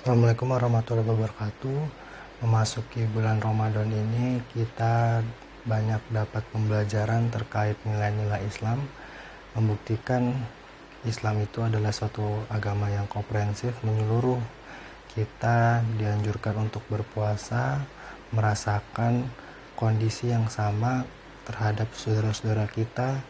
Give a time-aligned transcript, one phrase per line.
[0.00, 1.78] Assalamualaikum warahmatullahi wabarakatuh.
[2.40, 5.20] Memasuki bulan Ramadan ini kita
[5.68, 8.80] banyak dapat pembelajaran terkait nilai-nilai Islam,
[9.52, 10.32] membuktikan
[11.04, 14.40] Islam itu adalah suatu agama yang komprehensif menyeluruh.
[15.12, 17.84] Kita dianjurkan untuk berpuasa,
[18.32, 19.28] merasakan
[19.76, 21.04] kondisi yang sama
[21.44, 23.20] terhadap saudara-saudara kita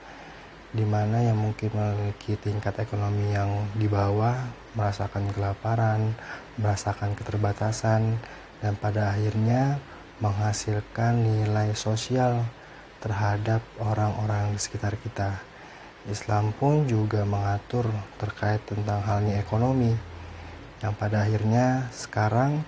[0.71, 4.39] di mana yang mungkin memiliki tingkat ekonomi yang di bawah,
[4.75, 6.15] merasakan kelaparan,
[6.61, 8.19] merasakan keterbatasan,
[8.61, 9.81] dan pada akhirnya
[10.21, 12.45] menghasilkan nilai sosial
[13.01, 15.41] terhadap orang-orang di sekitar kita.
[16.09, 19.93] Islam pun juga mengatur terkait tentang halnya ekonomi,
[20.81, 22.65] yang pada akhirnya sekarang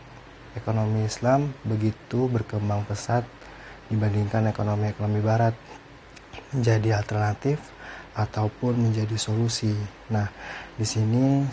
[0.53, 3.25] ekonomi Islam begitu berkembang pesat
[3.89, 5.57] dibandingkan ekonomi-ekonomi Barat
[6.53, 7.61] menjadi alternatif
[8.13, 9.73] ataupun menjadi solusi.
[10.13, 10.29] Nah,
[10.77, 11.45] di sini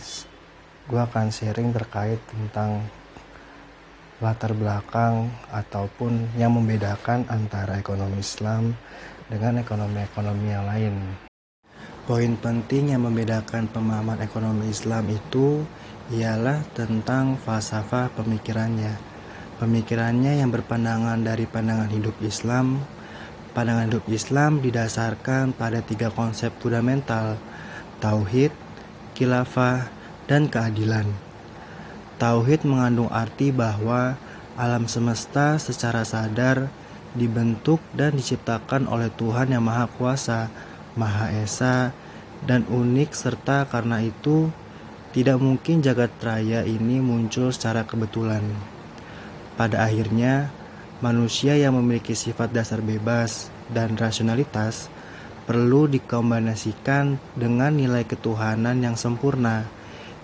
[0.90, 2.82] gue akan sharing terkait tentang
[4.20, 8.74] latar belakang ataupun yang membedakan antara ekonomi Islam
[9.30, 10.96] dengan ekonomi-ekonomi yang lain.
[12.10, 15.62] Poin penting yang membedakan pemahaman ekonomi Islam itu
[16.10, 18.98] ialah tentang falsafah pemikirannya.
[19.62, 22.82] Pemikirannya yang berpandangan dari pandangan hidup Islam
[23.50, 27.34] Pandangan hidup Islam didasarkan pada tiga konsep fundamental,
[27.98, 28.54] tauhid,
[29.18, 29.90] khilafah,
[30.30, 31.10] dan keadilan.
[32.22, 34.22] Tauhid mengandung arti bahwa
[34.54, 36.70] alam semesta secara sadar
[37.18, 40.54] dibentuk dan diciptakan oleh Tuhan yang Maha Kuasa,
[40.94, 41.90] Maha Esa,
[42.46, 44.54] dan unik serta karena itu
[45.10, 48.46] tidak mungkin jagat raya ini muncul secara kebetulan.
[49.58, 50.54] Pada akhirnya,
[51.00, 54.92] Manusia yang memiliki sifat dasar bebas dan rasionalitas
[55.48, 59.64] perlu dikombinasikan dengan nilai ketuhanan yang sempurna,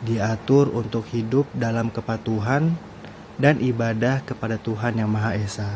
[0.04, 2.76] diatur untuk hidup dalam kepatuhan
[3.40, 5.72] dan ibadah kepada Tuhan Yang Maha Esa.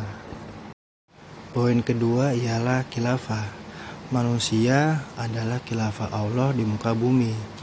[1.55, 3.57] Poin kedua ialah khilafah.
[4.09, 7.59] Manusia adalah khilafah Allah di muka bumi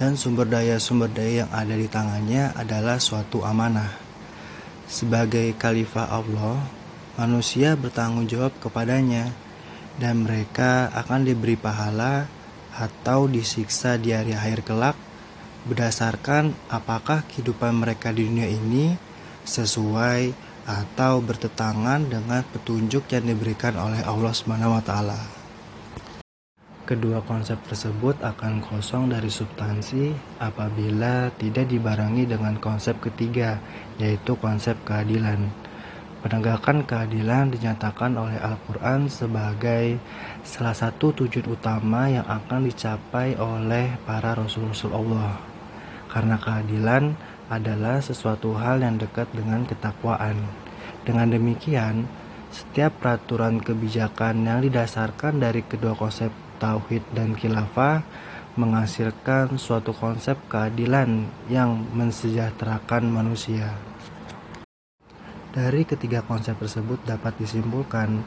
[0.00, 3.92] dan sumber daya-sumber daya yang ada di tangannya adalah suatu amanah.
[4.88, 6.64] Sebagai khalifah Allah,
[7.20, 9.28] manusia bertanggung jawab kepadanya,
[10.00, 12.24] dan mereka akan diberi pahala
[12.72, 14.96] atau disiksa di hari akhir kelak
[15.68, 18.96] berdasarkan apakah kehidupan mereka di dunia ini
[19.44, 25.20] sesuai atau bertetangan dengan petunjuk yang diberikan oleh Allah Subhanahu wa taala.
[26.90, 30.10] Kedua konsep tersebut akan kosong dari substansi
[30.42, 33.62] apabila tidak dibarengi dengan konsep ketiga,
[34.02, 35.54] yaitu konsep keadilan.
[36.20, 40.02] Penegakan keadilan dinyatakan oleh Al-Quran sebagai
[40.42, 45.49] salah satu tujuan utama yang akan dicapai oleh para Rasul-Rasul Allah.
[46.10, 47.14] Karena keadilan
[47.46, 50.42] adalah sesuatu hal yang dekat dengan ketakwaan.
[51.06, 52.06] Dengan demikian,
[52.50, 58.02] setiap peraturan kebijakan yang didasarkan dari kedua konsep tauhid dan khilafah
[58.58, 63.78] menghasilkan suatu konsep keadilan yang mensejahterakan manusia.
[65.50, 68.22] Dari ketiga konsep tersebut dapat disimpulkan,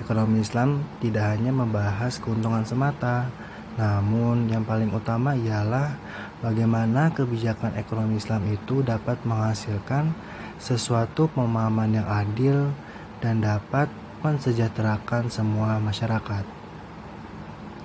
[0.00, 3.32] ekonomi Islam tidak hanya membahas keuntungan semata,
[3.76, 6.00] namun yang paling utama ialah
[6.40, 10.16] bagaimana kebijakan ekonomi Islam itu dapat menghasilkan
[10.56, 12.72] sesuatu pemahaman yang adil
[13.20, 13.92] dan dapat
[14.24, 16.44] mensejahterakan semua masyarakat.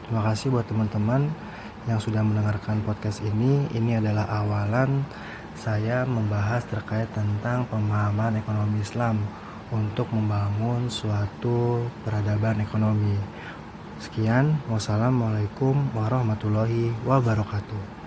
[0.07, 1.27] Terima kasih buat teman-teman
[1.91, 3.67] yang sudah mendengarkan podcast ini.
[3.75, 5.03] Ini adalah awalan
[5.59, 9.19] saya membahas terkait tentang pemahaman ekonomi Islam
[9.71, 13.15] untuk membangun suatu peradaban ekonomi.
[14.01, 18.00] Sekian, wassalamualaikum warahmatullahi wabarakatuh.